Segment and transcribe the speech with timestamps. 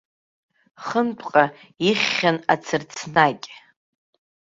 [0.85, 1.45] Хынтәҟа
[1.89, 3.47] ихьхьан ацырцнакь.